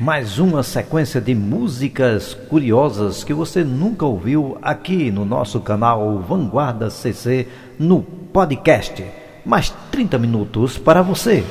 [0.00, 6.88] Mais uma sequência de músicas curiosas que você nunca ouviu aqui no nosso canal Vanguarda
[6.88, 9.04] CC no podcast.
[9.44, 11.44] Mais 30 minutos para você.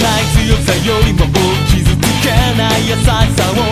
[0.00, 1.32] ない強さよりもも
[1.68, 3.12] 傷つけない優しさ
[3.52, 3.71] を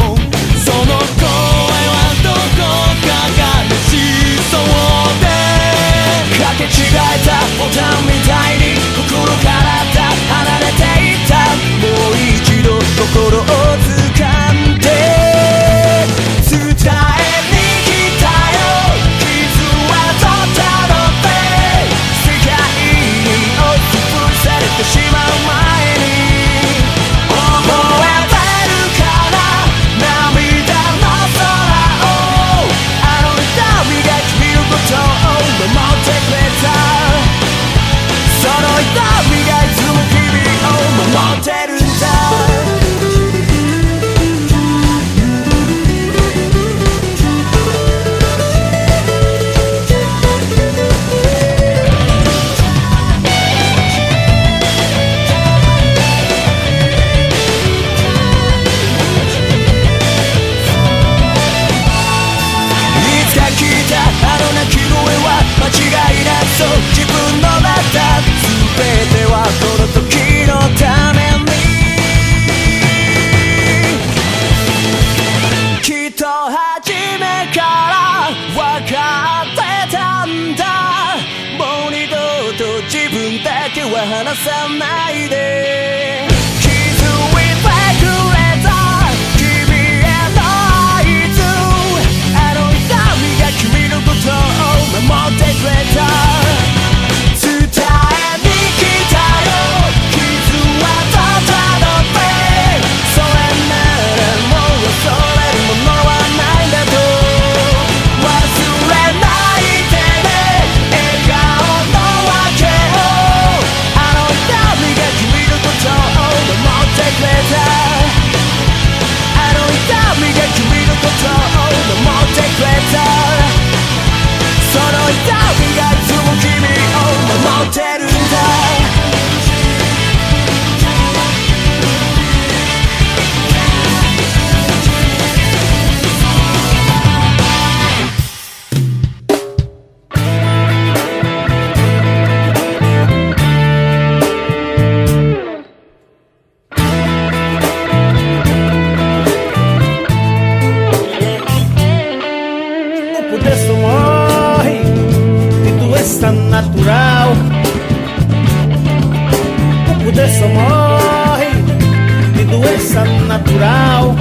[162.51, 164.15] doença natural.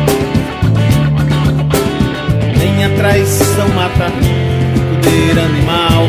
[2.57, 6.07] Nem a traição mata o poder animal.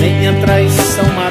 [0.00, 1.27] Nem a traição mata.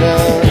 [0.00, 0.47] later.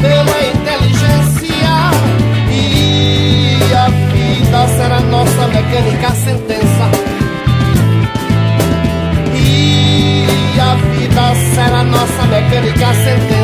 [0.00, 1.46] pela inteligência
[2.50, 6.90] e a vida será nossa mecânica sentença.
[9.34, 10.26] E
[10.60, 13.35] a vida será nossa mecânica sentença.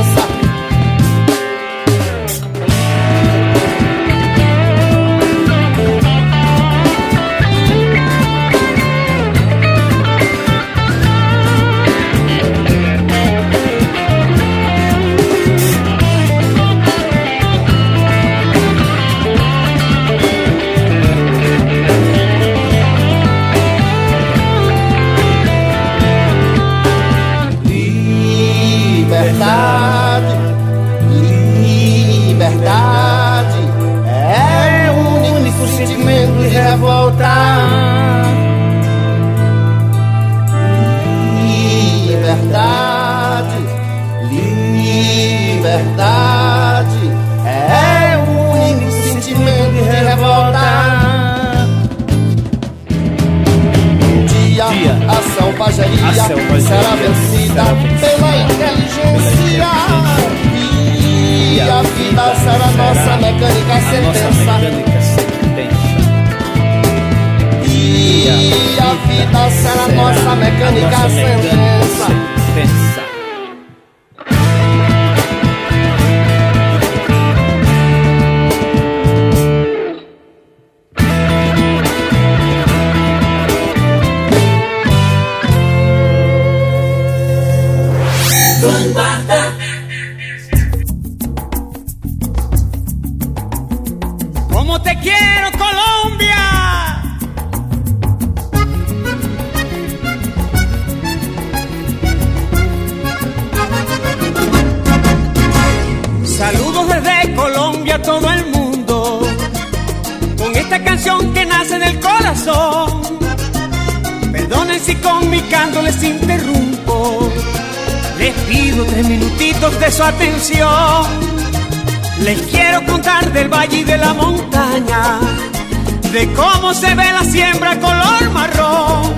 [126.74, 129.14] Se ve la siembra color marrón,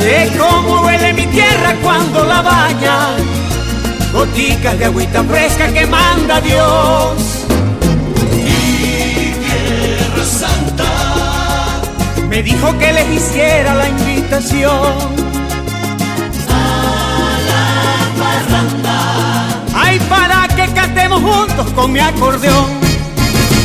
[0.00, 2.98] de cómo huele mi tierra cuando la baña,
[4.12, 7.46] goticas de agüita fresca que manda Dios.
[8.34, 10.84] Mi tierra santa
[12.28, 15.28] me dijo que les hiciera la invitación
[20.08, 22.78] para que cantemos juntos con mi acordeón.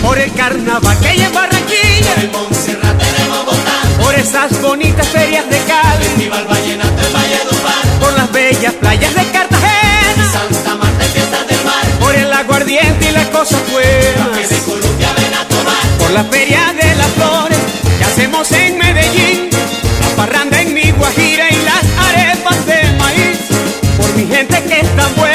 [0.01, 2.15] Por el carnaval que en Barranquilla,
[4.13, 7.39] Por esas bonitas ferias de Cali, Festival Vallenato en Valle
[8.00, 11.84] Por las bellas playas de Cartagena, Santa Marta y fiestas del mar.
[12.00, 15.98] Por el aguardiente y las cosas buenas, de Colombia ven a tomar.
[15.98, 17.58] Por la feria de las flores
[17.98, 19.50] que hacemos en Medellín,
[20.00, 23.39] la parranda en mi Guajira y las arepas de maíz.
[23.98, 25.32] Por mi gente que es tan buena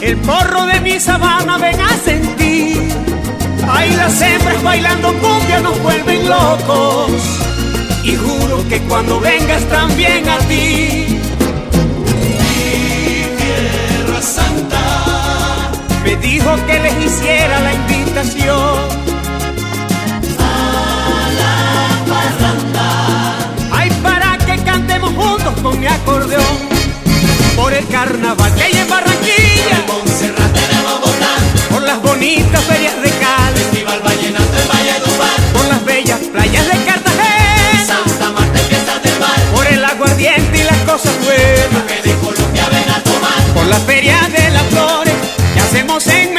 [0.00, 2.88] El porro de mi sabana ven a sentir.
[3.68, 7.10] Ay, las hembras bailando cumbia nos vuelven locos.
[8.04, 11.18] Y juro que cuando vengas también a ti
[14.20, 15.70] Santa
[16.04, 18.78] me dijo que les hiciera la invitación
[20.38, 22.88] a la parranda.
[23.72, 26.77] Ay, para que cantemos juntos con mi acordeón
[27.58, 29.76] por el carnaval que hay en Barranquilla.
[29.80, 31.00] En Montserrat tenemos
[31.70, 33.58] por las bonitas ferias de Cali.
[33.58, 35.38] Festival Vallenato en Valledupar.
[35.52, 37.84] Por las bellas playas de Cartagena.
[37.86, 39.38] Santa Marta y fiestas del mar.
[39.54, 41.98] Por el aguardiente y las cosas buenas
[43.68, 45.14] la feria de las flores
[45.52, 46.37] que hacemos en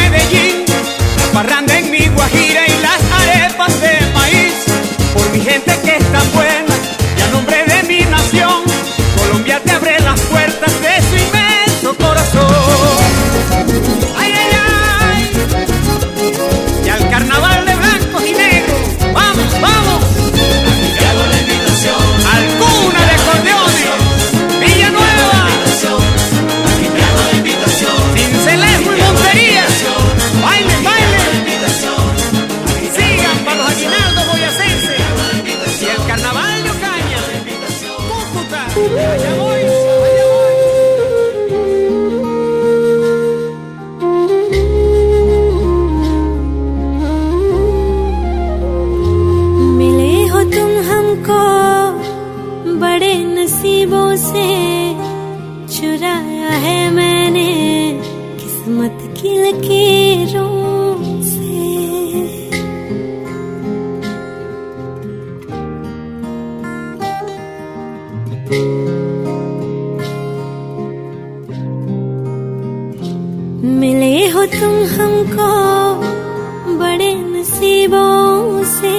[74.60, 75.50] तुम हमको
[76.80, 78.94] बड़े नसीबों से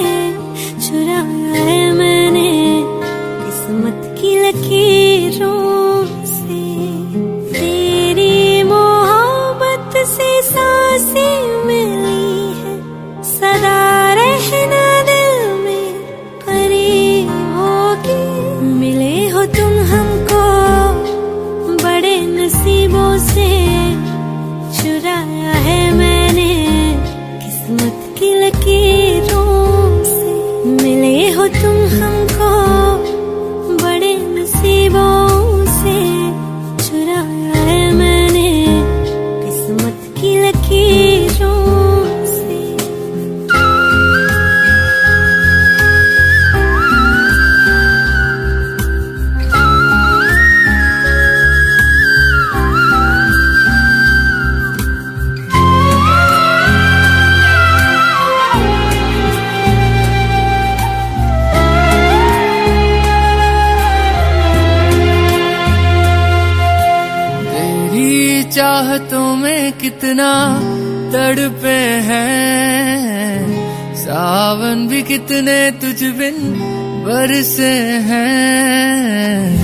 [69.81, 70.59] कितना
[71.13, 73.37] तड़पे हैं।
[73.95, 76.37] सावन भी कितने तुझ बिन
[77.07, 77.73] बरसे
[78.09, 79.60] हैं।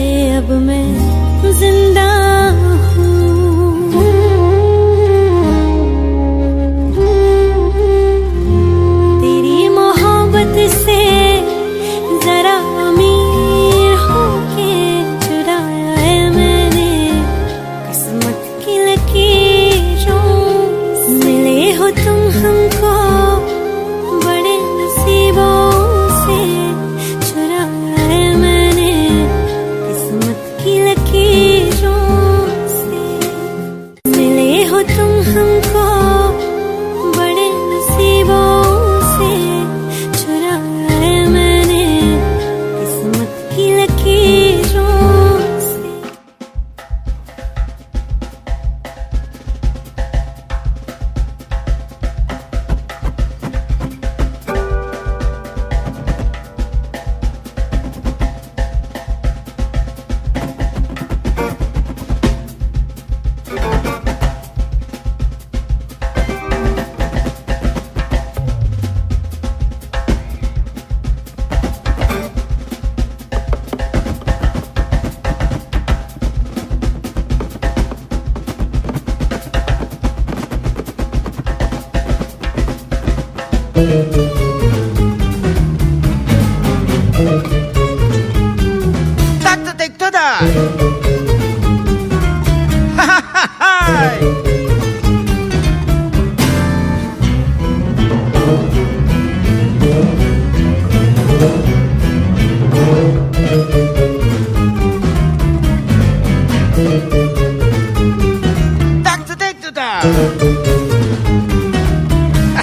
[0.00, 2.09] थे अब मैं जिंदा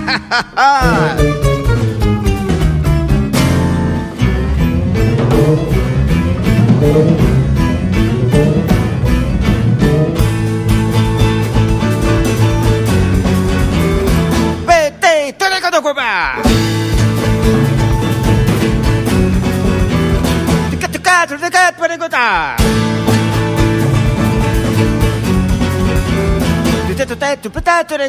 [0.07, 1.46] Ha ha ha!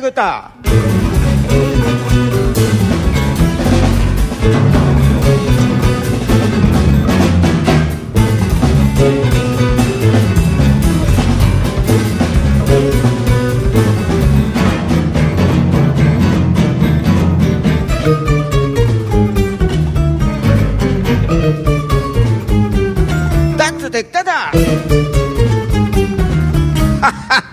[0.00, 0.52] Calcutta.
[23.56, 24.02] That's the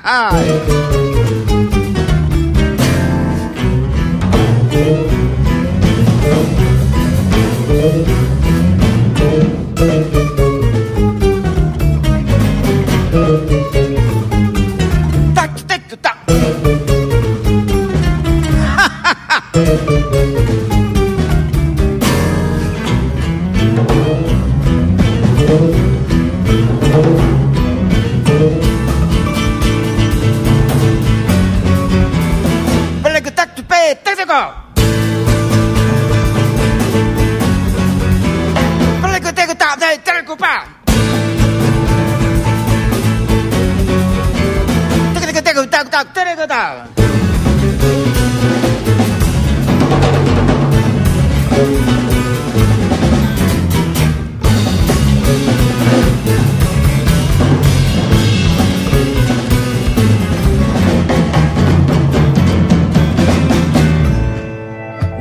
[0.05, 1.14] da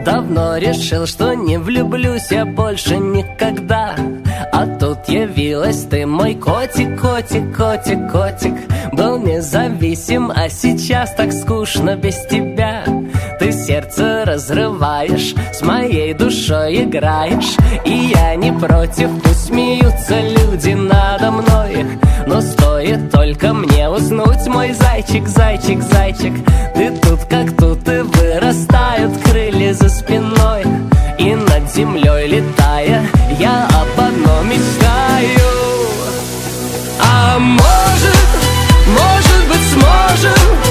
[0.05, 3.97] Давно решил, что не влюблюсь я больше никогда.
[4.53, 8.55] А тут явилась ты, мой котик, котик, котик, котик.
[8.93, 12.54] Был независим, а сейчас так скучно без тебя
[13.67, 17.57] сердце разрываешь, с моей душой играешь.
[17.85, 21.87] И я не против, пусть смеются люди надо мной.
[22.27, 26.35] Но стоит только мне уснуть, мой зайчик, зайчик, зайчик.
[26.75, 30.65] Ты тут как тут и вырастают крылья за спиной.
[31.19, 33.07] И над землей летая,
[33.39, 35.39] я об одном мечтаю.
[37.01, 38.29] А может,
[38.89, 40.64] может быть сможем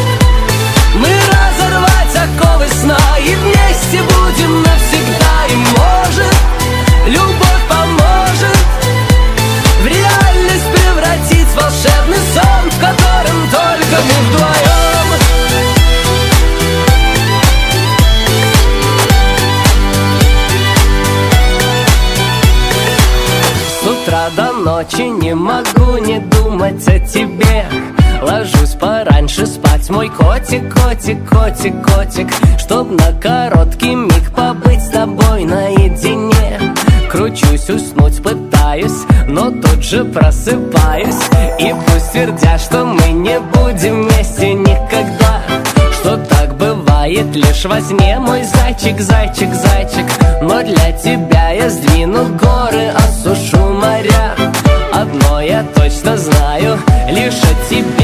[32.94, 36.60] на короткий миг побыть с тобой наедине.
[37.12, 41.30] Кручусь, уснуть пытаюсь, но тут же просыпаюсь.
[41.60, 45.42] И пусть твердят, что мы не будем вместе никогда.
[46.00, 50.06] Что так бывает лишь во сне, мой зайчик, зайчик, зайчик
[50.42, 54.36] Но для тебя я сдвину горы, осушу моря.
[54.92, 56.78] Одно я точно знаю,
[57.10, 58.03] лишь о тебе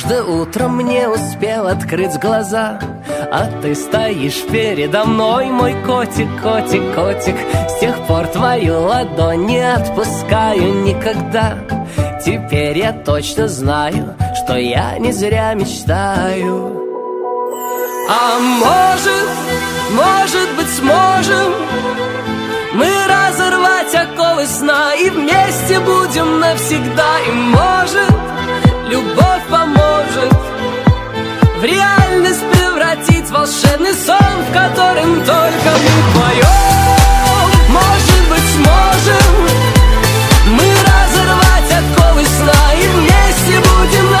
[0.00, 2.78] однажды утром мне успел открыть глаза
[3.30, 7.36] А ты стоишь передо мной, мой котик, котик, котик.
[7.68, 11.58] С тех пор твою ладонь не отпускаю никогда.
[12.24, 16.76] Теперь я точно знаю, что я не зря мечтаю.
[18.08, 19.28] А может,
[19.92, 21.52] может быть сможем
[22.72, 27.18] мы разорвать оковы сна И вместе будем навсегда.
[27.26, 28.29] И может,
[28.90, 30.34] любовь поможет
[31.58, 39.32] В реальность превратить волшебный сон В котором только мы вдвоем Может быть сможем
[40.56, 44.19] Мы разорвать оковы сна И вместе будем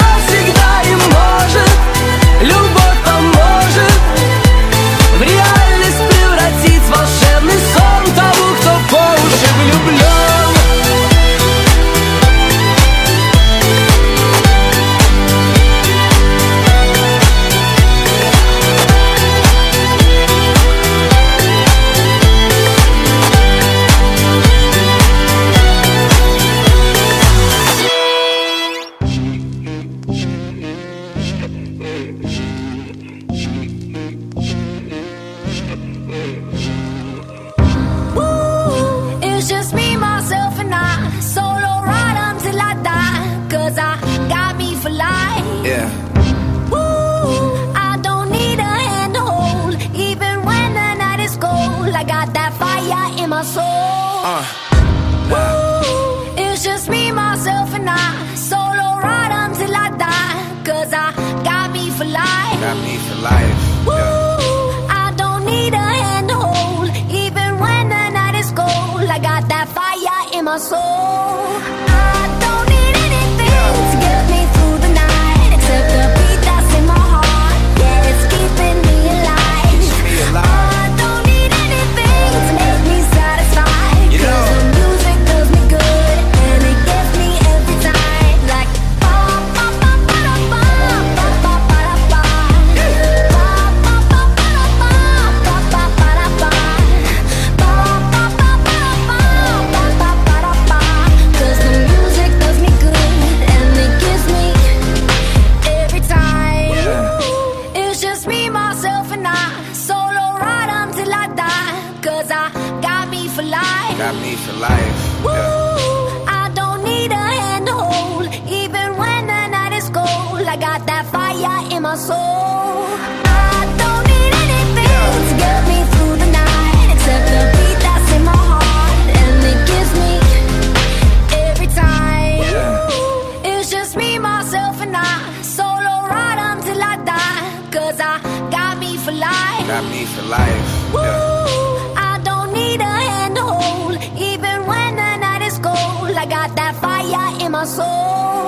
[139.70, 140.70] Got me for life.
[140.92, 141.94] Yeah.
[141.96, 146.10] I don't need a handhold, even when the night is cold.
[146.10, 148.39] I got that fire in my soul.